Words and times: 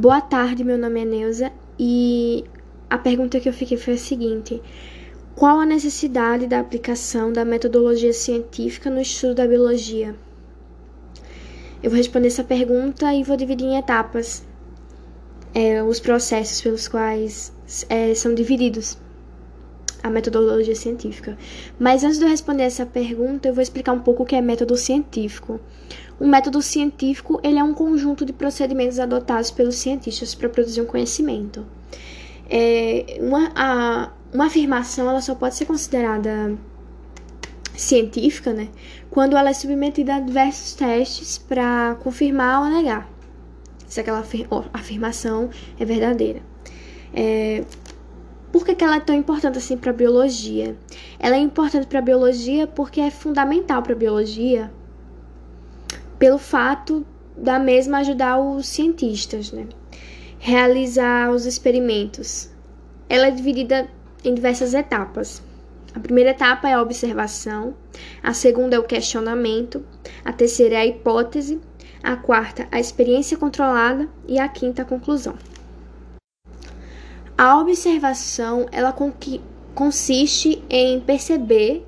Boa 0.00 0.20
tarde, 0.20 0.62
meu 0.62 0.78
nome 0.78 1.00
é 1.00 1.04
Neuza 1.04 1.50
e 1.76 2.44
a 2.88 2.96
pergunta 2.96 3.40
que 3.40 3.48
eu 3.48 3.52
fiquei 3.52 3.76
foi 3.76 3.94
a 3.94 3.98
seguinte: 3.98 4.62
Qual 5.34 5.58
a 5.58 5.66
necessidade 5.66 6.46
da 6.46 6.60
aplicação 6.60 7.32
da 7.32 7.44
metodologia 7.44 8.12
científica 8.12 8.88
no 8.90 9.00
estudo 9.00 9.34
da 9.34 9.44
biologia? 9.48 10.14
Eu 11.82 11.90
vou 11.90 11.96
responder 11.96 12.28
essa 12.28 12.44
pergunta 12.44 13.12
e 13.12 13.24
vou 13.24 13.36
dividir 13.36 13.66
em 13.66 13.76
etapas 13.76 14.46
é, 15.52 15.82
os 15.82 15.98
processos 15.98 16.60
pelos 16.60 16.86
quais 16.86 17.52
é, 17.88 18.14
são 18.14 18.36
divididos 18.36 18.96
a 20.02 20.10
metodologia 20.10 20.74
científica. 20.74 21.36
Mas 21.78 22.04
antes 22.04 22.18
de 22.18 22.24
eu 22.24 22.28
responder 22.28 22.64
essa 22.64 22.86
pergunta, 22.86 23.48
eu 23.48 23.54
vou 23.54 23.62
explicar 23.62 23.92
um 23.92 24.00
pouco 24.00 24.22
o 24.22 24.26
que 24.26 24.36
é 24.36 24.40
método 24.40 24.76
científico. 24.76 25.60
Um 26.20 26.28
método 26.28 26.60
científico 26.62 27.40
ele 27.42 27.58
é 27.58 27.64
um 27.64 27.74
conjunto 27.74 28.24
de 28.24 28.32
procedimentos 28.32 28.98
adotados 28.98 29.50
pelos 29.50 29.76
cientistas 29.76 30.34
para 30.34 30.48
produzir 30.48 30.80
um 30.80 30.86
conhecimento. 30.86 31.66
É, 32.50 33.18
uma, 33.20 33.52
a, 33.54 34.12
uma 34.32 34.46
afirmação 34.46 35.08
ela 35.08 35.20
só 35.20 35.34
pode 35.34 35.54
ser 35.54 35.66
considerada 35.66 36.56
científica, 37.76 38.52
né, 38.52 38.68
quando 39.08 39.36
ela 39.36 39.50
é 39.50 39.52
submetida 39.52 40.16
a 40.16 40.20
diversos 40.20 40.74
testes 40.74 41.38
para 41.38 41.96
confirmar 42.00 42.62
ou 42.62 42.70
negar 42.70 43.08
se 43.88 44.00
aquela 44.00 44.24
afirmação 44.72 45.48
é 45.78 45.84
verdadeira. 45.84 46.40
É, 47.14 47.64
por 48.52 48.64
que, 48.64 48.74
que 48.74 48.84
ela 48.84 48.96
é 48.96 49.00
tão 49.00 49.14
importante 49.14 49.58
assim 49.58 49.76
para 49.76 49.90
a 49.90 49.94
biologia? 49.94 50.76
Ela 51.18 51.36
é 51.36 51.38
importante 51.38 51.86
para 51.86 51.98
a 51.98 52.02
biologia 52.02 52.66
porque 52.66 53.00
é 53.00 53.10
fundamental 53.10 53.82
para 53.82 53.92
a 53.92 53.96
biologia 53.96 54.70
pelo 56.18 56.38
fato 56.38 57.06
da 57.36 57.58
mesma 57.58 57.98
ajudar 57.98 58.38
os 58.40 58.66
cientistas, 58.66 59.52
né? 59.52 59.66
Realizar 60.38 61.30
os 61.30 61.46
experimentos. 61.46 62.50
Ela 63.08 63.28
é 63.28 63.30
dividida 63.30 63.88
em 64.24 64.34
diversas 64.34 64.74
etapas. 64.74 65.42
A 65.94 66.00
primeira 66.00 66.30
etapa 66.30 66.68
é 66.68 66.74
a 66.74 66.82
observação, 66.82 67.74
a 68.22 68.32
segunda 68.32 68.76
é 68.76 68.78
o 68.78 68.84
questionamento, 68.84 69.84
a 70.24 70.32
terceira 70.32 70.76
é 70.76 70.78
a 70.78 70.86
hipótese, 70.86 71.60
a 72.02 72.16
quarta 72.16 72.68
a 72.70 72.78
experiência 72.78 73.36
controlada 73.36 74.08
e 74.26 74.38
a 74.38 74.48
quinta 74.48 74.82
a 74.82 74.84
conclusão. 74.84 75.34
A 77.38 77.56
observação 77.60 78.66
ela 78.72 78.92
consiste 79.72 80.60
em 80.68 80.98
perceber 80.98 81.86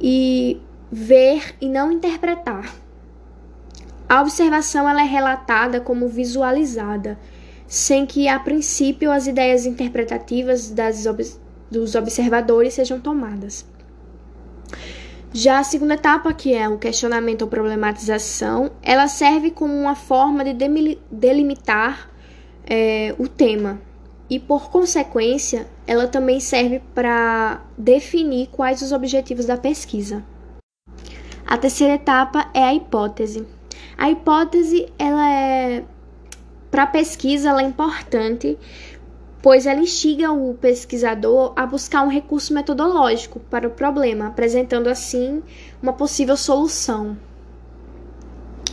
e 0.00 0.60
ver 0.90 1.54
e 1.60 1.68
não 1.68 1.92
interpretar. 1.92 2.74
A 4.08 4.20
observação 4.20 4.88
ela 4.88 5.02
é 5.02 5.06
relatada 5.06 5.80
como 5.80 6.08
visualizada, 6.08 7.16
sem 7.68 8.04
que 8.04 8.26
a 8.26 8.40
princípio 8.40 9.12
as 9.12 9.28
ideias 9.28 9.66
interpretativas 9.66 10.68
das, 10.68 11.04
dos 11.70 11.94
observadores 11.94 12.74
sejam 12.74 12.98
tomadas. 12.98 13.64
Já 15.32 15.60
a 15.60 15.64
segunda 15.64 15.94
etapa, 15.94 16.34
que 16.34 16.52
é 16.52 16.68
o 16.68 16.76
questionamento 16.76 17.42
ou 17.42 17.48
problematização, 17.48 18.72
ela 18.82 19.06
serve 19.06 19.52
como 19.52 19.72
uma 19.72 19.94
forma 19.94 20.42
de 20.42 20.54
delimitar 21.08 22.10
é, 22.66 23.14
o 23.16 23.28
tema, 23.28 23.80
e, 24.28 24.38
por 24.38 24.70
consequência, 24.70 25.66
ela 25.86 26.06
também 26.06 26.40
serve 26.40 26.80
para 26.94 27.62
definir 27.76 28.48
quais 28.48 28.82
os 28.82 28.92
objetivos 28.92 29.46
da 29.46 29.56
pesquisa. 29.56 30.24
A 31.46 31.58
terceira 31.58 31.94
etapa 31.94 32.48
é 32.54 32.64
a 32.64 32.74
hipótese. 32.74 33.46
A 33.98 34.10
hipótese, 34.10 34.92
ela 34.98 35.30
é 35.30 35.84
para 36.70 36.84
a 36.84 36.86
pesquisa, 36.88 37.50
ela 37.50 37.62
é 37.62 37.66
importante, 37.66 38.58
pois 39.40 39.66
ela 39.66 39.80
instiga 39.80 40.32
o 40.32 40.54
pesquisador 40.54 41.52
a 41.54 41.64
buscar 41.66 42.02
um 42.02 42.08
recurso 42.08 42.52
metodológico 42.52 43.38
para 43.38 43.68
o 43.68 43.70
problema, 43.70 44.28
apresentando 44.28 44.88
assim 44.88 45.42
uma 45.82 45.92
possível 45.92 46.36
solução. 46.36 47.16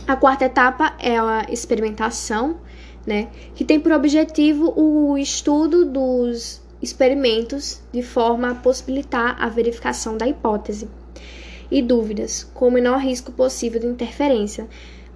A 0.08 0.16
quarta 0.16 0.46
etapa 0.46 0.94
é 0.98 1.16
a 1.16 1.46
experimentação 1.48 2.56
né, 3.06 3.28
que 3.54 3.64
tem 3.64 3.80
por 3.80 3.92
objetivo 3.92 4.72
o 4.76 5.18
estudo 5.18 5.84
dos 5.84 6.62
experimentos 6.80 7.80
de 7.92 8.02
forma 8.02 8.50
a 8.50 8.54
possibilitar 8.54 9.36
a 9.40 9.48
verificação 9.48 10.16
da 10.16 10.26
hipótese 10.26 10.88
e 11.70 11.80
dúvidas, 11.80 12.44
com 12.52 12.68
o 12.68 12.70
menor 12.70 12.98
risco 12.98 13.32
possível 13.32 13.80
de 13.80 13.86
interferência. 13.86 14.68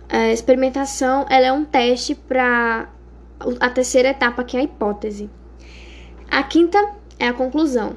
A 0.08 0.32
experimentação 0.32 1.26
ela 1.28 1.47
é 1.47 1.52
um 1.52 1.64
teste 1.64 2.14
para 2.14 2.88
a 3.60 3.70
terceira 3.70 4.08
etapa, 4.08 4.44
que 4.44 4.56
é 4.56 4.60
a 4.60 4.62
hipótese. 4.62 5.28
A 6.30 6.42
quinta 6.42 6.78
é 7.18 7.28
a 7.28 7.32
conclusão. 7.32 7.97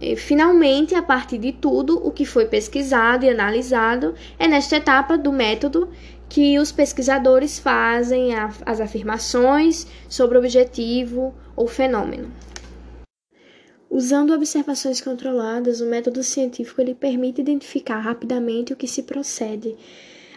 E, 0.00 0.14
finalmente, 0.14 0.94
a 0.94 1.02
partir 1.02 1.38
de 1.38 1.52
tudo 1.52 1.98
o 2.06 2.12
que 2.12 2.24
foi 2.24 2.46
pesquisado 2.46 3.24
e 3.24 3.30
analisado, 3.30 4.14
é 4.38 4.46
nesta 4.46 4.76
etapa 4.76 5.18
do 5.18 5.32
método 5.32 5.88
que 6.28 6.58
os 6.58 6.70
pesquisadores 6.70 7.58
fazem 7.58 8.34
as 8.34 8.80
afirmações 8.80 9.86
sobre 10.08 10.36
o 10.36 10.40
objetivo 10.40 11.34
ou 11.56 11.66
fenômeno. 11.66 12.30
Usando 13.90 14.34
observações 14.34 15.00
controladas, 15.00 15.80
o 15.80 15.86
método 15.86 16.22
científico 16.22 16.80
ele 16.80 16.94
permite 16.94 17.40
identificar 17.40 17.98
rapidamente 17.98 18.72
o 18.72 18.76
que 18.76 18.86
se 18.86 19.02
procede. 19.02 19.74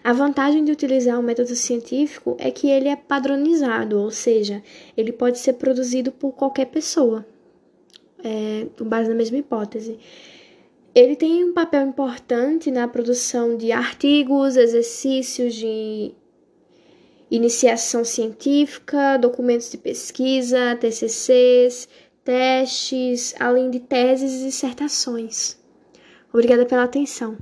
A 0.04 0.14
vantagem 0.14 0.64
de 0.64 0.72
utilizar 0.72 1.20
o 1.20 1.24
método 1.24 1.54
científico 1.54 2.36
é 2.40 2.50
que 2.50 2.70
ele 2.70 2.88
é 2.88 2.96
padronizado, 2.96 4.00
ou 4.00 4.10
seja, 4.10 4.64
ele 4.96 5.12
pode 5.12 5.38
ser 5.38 5.54
produzido 5.54 6.12
por 6.12 6.32
qualquer 6.32 6.66
pessoa, 6.68 7.26
é, 8.24 8.68
com 8.78 8.86
base 8.86 9.10
na 9.10 9.16
mesma 9.16 9.38
hipótese. 9.38 10.00
Ele 10.94 11.16
tem 11.16 11.46
um 11.46 11.54
papel 11.54 11.88
importante 11.88 12.70
na 12.70 12.88
produção 12.88 13.56
de 13.56 13.72
artigos, 13.72 14.58
exercícios 14.58 15.56
de 15.56 16.14
iniciação 17.30 18.04
científica, 18.04 19.18
documentos 19.18 19.72
de 19.72 19.78
pesquisa, 19.78 20.76
TCCs, 20.76 21.88
testes, 22.26 23.34
além 23.40 23.70
de 23.72 23.80
teses 23.80 24.42
e 24.42 24.46
dissertações. 24.46 25.58
Obrigada 26.34 26.66
pela 26.66 26.84
atenção. 26.84 27.38